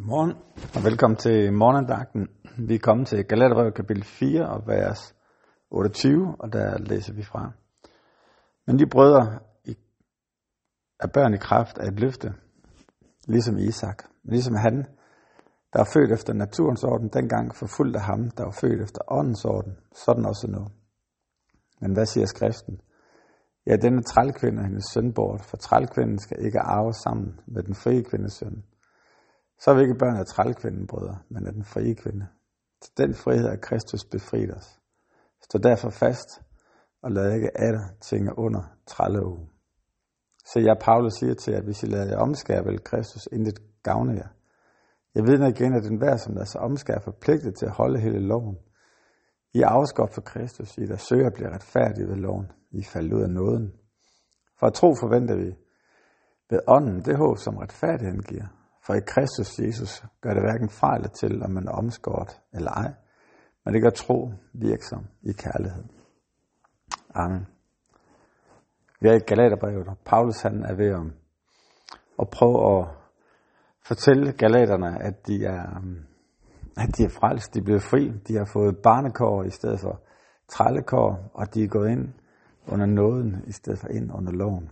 [0.00, 0.34] Godmorgen
[0.76, 2.28] og velkommen til morgendagten.
[2.58, 5.14] Vi er kommet til Galaterbrevet kapitel 4 og vers
[5.70, 7.52] 28, og der læser vi fra.
[8.66, 9.38] Men de brødre
[11.00, 12.34] er børn i kraft af et løfte,
[13.28, 14.02] ligesom Isak.
[14.24, 14.86] Ligesom han,
[15.72, 19.76] der er født efter naturens orden, dengang forfulgte ham, der var født efter åndens orden.
[20.04, 20.66] Sådan også nu.
[21.80, 22.80] Men hvad siger skriften?
[23.66, 27.74] Ja, denne trælkvinde og hendes søn bort, for trælkvinden skal ikke arve sammen med den
[27.74, 28.64] frie kvindes søn.
[29.60, 32.26] Så er vi ikke børn af trælkvinden, brødre, men af den frie kvinde.
[32.82, 34.80] Til den frihed er Kristus befriet os.
[35.42, 36.42] Stå derfor fast,
[37.02, 39.48] og lad ikke alle tinge under trælleue.
[40.44, 43.58] Så jeg, Paulus, siger til jer, at hvis I lader jer omskære, vil Kristus intet
[43.82, 44.28] gavne jer.
[45.14, 48.00] Jeg ved igen, at den hver, som lader sig omskære, er forpligtet til at holde
[48.00, 48.58] hele loven.
[49.54, 52.52] I er afskåret for Kristus, I der søger at blive retfærdige ved loven.
[52.70, 53.72] I falder ud af nåden.
[54.58, 55.56] For at tro forventer vi
[56.50, 58.59] ved ånden det håb, som retfærdigheden giver.
[58.90, 62.92] For i Kristus Jesus gør det hverken fejl til, om man er omskåret eller ej,
[63.64, 65.84] men det gør tro virksom i kærlighed.
[67.14, 67.46] Amen.
[69.00, 71.06] Vi er i Galaterbrevet, og Paulus han er ved at,
[72.20, 72.88] at prøve at
[73.86, 76.06] fortælle galaterne, at de er, øhm,
[76.76, 80.00] at de er frelst, de er blevet fri, de har fået barnekår i stedet for
[80.48, 82.12] trællekår, og de er gået ind
[82.66, 84.70] under nåden i stedet for ind under loven.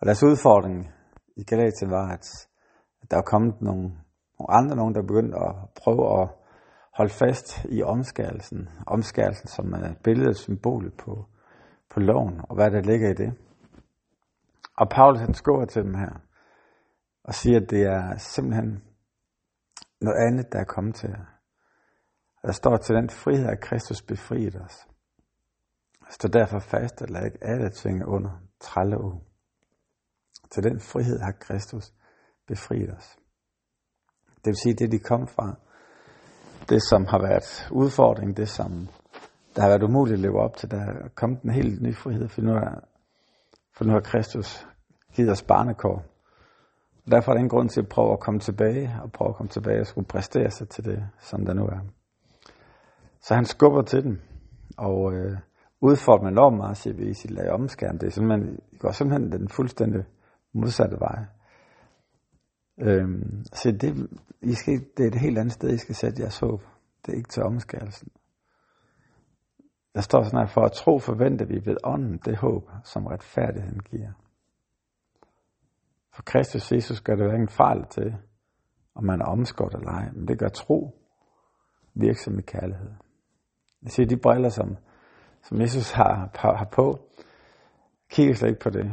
[0.00, 0.90] Og deres udfordring
[1.36, 2.48] i Galatien var, at
[3.10, 3.82] der er kommet nogle,
[4.38, 6.28] nogle andre, nogen, der er begyndt at prøve at
[6.98, 8.68] holde fast i omskærelsen.
[8.86, 11.26] Omskærelsen, som er billedet symbol på,
[11.90, 13.32] på loven, og hvad der ligger i det.
[14.76, 16.20] Og Paulus han skriver til dem her,
[17.24, 18.82] og siger, at det er simpelthen
[20.00, 21.24] noget andet, der er kommet til jer.
[22.42, 24.88] Der står til den frihed, at Kristus befriet os.
[26.10, 28.96] Stå derfor fast, og lad ikke alle tvinge under trælle
[30.50, 31.92] Til den frihed har Kristus
[32.48, 33.16] befriet os.
[34.26, 35.54] Det vil sige, det de kom fra,
[36.68, 38.88] det som har været udfordring, det som
[39.56, 42.28] der har været umuligt at leve op til, der er kommet en helt ny frihed,
[42.28, 42.80] for nu, er,
[43.76, 44.66] for nu har Kristus
[45.14, 46.04] givet os barnekår.
[47.04, 49.36] Og derfor er der ingen grund til at prøve at komme tilbage, og prøve at
[49.36, 51.80] komme tilbage og skulle præstere sig til det, som der nu er.
[53.20, 54.20] Så han skubber til dem,
[54.76, 55.38] og øh,
[55.80, 57.98] udfordrer med enormt meget, siger vi i sit lag omskærm.
[57.98, 60.04] Det er simpelthen, går simpelthen den fuldstændig
[60.54, 61.24] modsatte vej.
[62.80, 64.08] Øhm, så det,
[64.42, 66.62] I skal, det er et helt andet sted, I skal sætte jeres håb.
[67.06, 68.08] Det er ikke til omskærelsen.
[69.94, 73.80] Der står sådan her, for at tro forventer vi ved ånden det håb, som retfærdigheden
[73.80, 74.12] giver.
[76.12, 78.16] For Kristus Jesus gør det hverken fejl til,
[78.94, 80.98] om man er omskåret eller ej, men det gør tro
[81.94, 82.90] virksom i kærlighed.
[83.82, 84.76] Jeg siger, de briller, som,
[85.42, 86.98] som Jesus har, har på,
[88.10, 88.92] kigger slet ikke på det.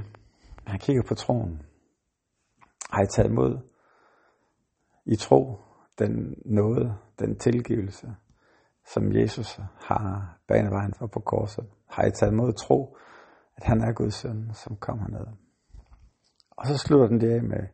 [0.68, 1.62] Han kigger på troen.
[2.91, 3.59] Har I taget imod
[5.06, 5.58] i tro
[6.00, 8.16] den nåde, den tilgivelse,
[8.94, 11.66] som Jesus har banet vejen for på korset.
[11.90, 12.98] Har I taget imod tro,
[13.56, 15.28] at han er Guds søn, som kom ned.
[16.52, 17.68] Og så slutter den der med,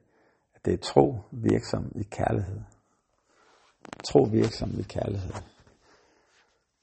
[0.55, 2.61] at det er tro virksom i kærlighed.
[4.03, 5.33] Tro virksom i kærlighed.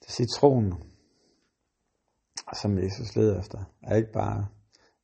[0.00, 0.74] Det siger troen,
[2.60, 4.46] som Jesus leder efter, er ikke bare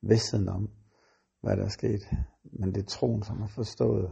[0.03, 0.71] vidstheden om,
[1.43, 2.03] hvad der er sket,
[2.43, 4.11] men det er troen, som har forstået,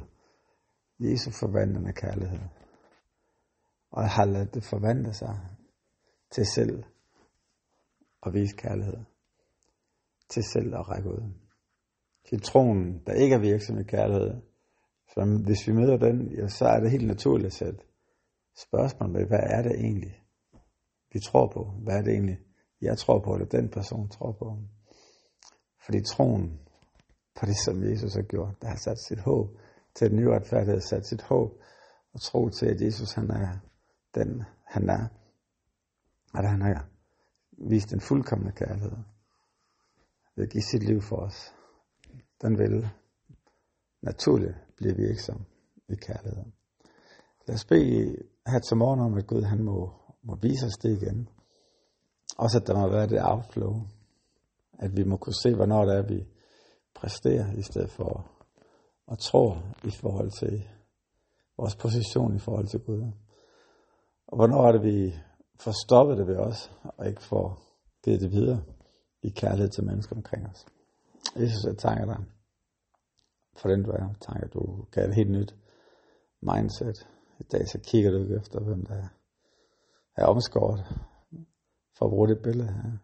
[0.99, 2.41] Jesu forvandlende kærlighed.
[3.91, 5.41] Og har ladet det forvandle sig
[6.31, 6.85] til selv
[8.27, 8.99] at vise kærlighed.
[10.31, 11.33] Til selv at række ud.
[12.29, 14.41] Til troen, der ikke er virksom i kærlighed.
[15.09, 17.81] Så hvis vi møder den, ja, så er det helt naturligt at sætte
[18.67, 20.23] spørgsmål med, hvad er det egentlig,
[21.13, 21.65] vi tror på?
[21.85, 22.39] Hvad er det egentlig,
[22.81, 24.59] jeg tror på, eller den person tror på?
[25.85, 26.61] Fordi troen
[27.41, 29.49] på det, som Jesus har gjort, der har sat sit håb
[29.95, 31.51] til den nyretfærdighed sat sit håb
[32.13, 33.59] og tro til, at Jesus han er
[34.15, 35.07] den, han er.
[36.35, 36.89] At han har
[37.69, 38.93] vist den fuldkommende kærlighed
[40.37, 41.55] ved at give sit liv for os.
[42.43, 42.89] Den vil
[44.03, 45.45] naturligt blive virksom
[45.89, 46.53] i kærligheden.
[47.47, 48.17] Lad os bede
[48.47, 51.29] her til morgen om, at Gud han må, må vise os det igen.
[52.39, 53.75] Også at der må være det outflow.
[54.79, 56.27] At vi må kunne se, hvornår det er, vi
[56.95, 58.31] præsterer, i stedet for
[59.13, 60.69] og tror i forhold til
[61.59, 63.03] vores position i forhold til Gud.
[64.27, 65.15] Og hvornår er det, vi
[65.61, 67.63] får stoppet det ved os, og ikke får
[68.05, 68.63] givet det videre
[69.23, 70.67] i kærlighed til mennesker omkring os.
[71.37, 72.25] Jesus, jeg takker dig
[73.57, 73.99] for den du er.
[73.99, 75.55] Jeg takker, du gav et helt nyt
[76.41, 77.09] mindset.
[77.39, 79.09] I dag så kigger du ikke efter, hvem der
[80.17, 80.85] er omskåret
[81.99, 82.99] for at bruge det billede her.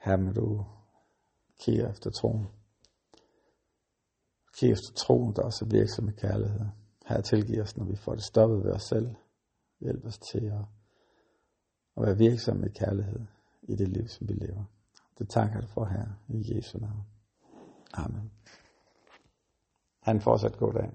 [0.00, 0.64] Her med du
[1.60, 2.46] kigger efter troen.
[4.56, 6.60] Kig efter troen, der også er virksom med kærlighed.
[7.06, 9.14] Her tilgiver os, når vi får det stoppet ved os selv.
[9.80, 10.64] Hjælp os til at,
[11.96, 13.20] at være virksom med kærlighed
[13.62, 14.64] i det liv, som vi lever.
[15.18, 17.04] Det takker jeg for her i Jesu navn.
[17.94, 18.30] Amen.
[20.02, 20.92] Han fortsat god dag.